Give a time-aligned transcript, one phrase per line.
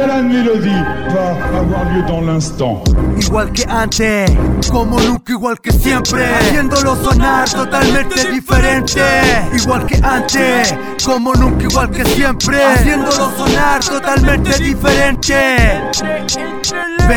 [0.00, 0.82] balade mélodie
[1.14, 2.82] va avoir lieu dans l'instant.
[3.18, 4.30] Igual que antes,
[4.70, 6.24] como nunca, igual que siempre.
[6.24, 9.02] Haciéndolo sonar totalmente diferente.
[9.54, 10.74] Igual que antes,
[11.04, 12.62] como nunca, igual que siempre.
[12.62, 15.80] Haciéndolo sonar totalmente diferente.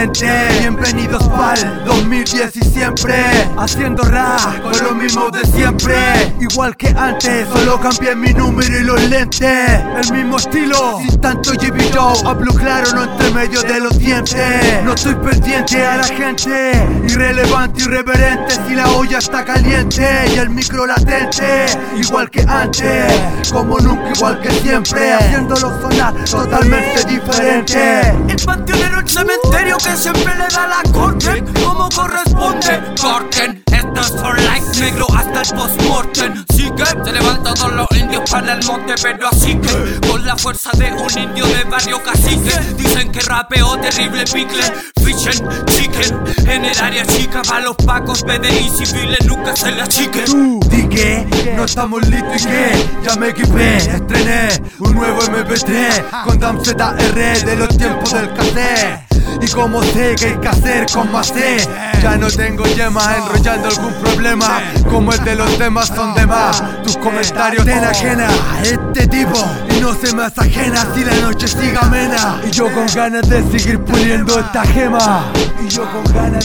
[0.00, 0.30] Vente,
[0.60, 3.14] bienvenidos pa'l 2010 y siempre
[3.58, 5.94] Haciendo rap con lo mismo de siempre.
[6.40, 9.80] Igual que antes, solo cambié mi número y los lentes.
[10.02, 14.82] El mismo estilo, sin tanto Jimmy Joe Hablo claro, no entre medio de los dientes.
[14.84, 16.72] No estoy pendiente a la gente.
[17.06, 21.66] Irrelevante, irreverente Si la olla está caliente y el micro latente.
[21.96, 25.12] Igual que antes, como nunca, igual que siempre.
[25.12, 28.00] Haciéndolo sonar totalmente diferente.
[28.28, 32.94] El panteonero, el cementerio que siempre le da la corte como corresponde.
[33.00, 36.44] Corten, esto es for life, negro hasta el post-mortem.
[36.54, 40.36] Sí que se levantan todos los indios para el monte, pero así que con la
[40.36, 42.58] fuerza de un indio de barrio cacique.
[42.76, 44.62] Dicen que rapeo terrible picle,
[45.02, 46.24] fichen, chicken.
[46.50, 50.24] En el área chica para los pacos, PDI civiles nunca se le achiquen.
[50.24, 54.48] Tú, di que no estamos listos y que ya me equipé, estrené
[54.80, 59.10] un nuevo MP3 con Dam ZR de los tiempos del cassette.
[59.40, 61.56] Y como sé que hay que hacer con más C
[62.02, 66.62] Ya no tengo yemas enrollando algún problema Como el de los temas son de más
[66.82, 69.38] Tus comentarios te ajena a este tipo
[69.70, 73.42] Y no se me ajena si la noche sigue amena Y yo con ganas de
[73.50, 75.24] seguir puliendo esta gema
[75.64, 76.39] Y yo con ganas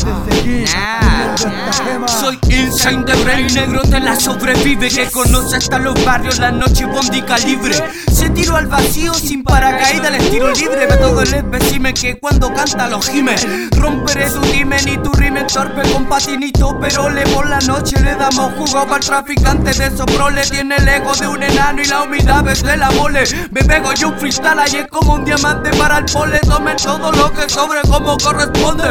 [2.07, 6.83] Soy Insane de Brain Negro de la sobrevive Que conoce hasta los barrios, la noche
[6.83, 7.75] y bondi calibre.
[8.11, 10.85] Se tiró al vacío sin paracaídas, el estilo libre.
[10.88, 15.47] Ve todo el espécimen que cuando canta los gimes Romperé tu dimen y tu rimen
[15.47, 19.88] torpe con patinito Pero le por la noche le damos jugo para el traficante de
[19.88, 20.05] esos
[20.49, 23.23] Tiene el ego de un enano y la humildad de la mole.
[23.51, 26.39] Me pego yo un freestyle y es como un diamante para el pole.
[26.39, 28.88] Tomen todo lo que sobre como corresponde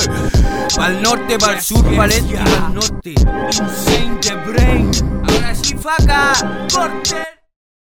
[0.94, 3.14] Pa'l norte, pa'l sur, pa'l este y pa'l norte.
[3.50, 4.90] Insane the brain.
[5.26, 6.32] Ahora sí faca,
[6.72, 7.33] corte